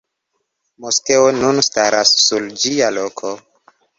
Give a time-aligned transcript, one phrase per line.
[0.85, 3.37] Moskeo nun staras sur ĝia loko.